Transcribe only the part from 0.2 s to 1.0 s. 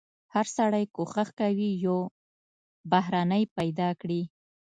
هر سړی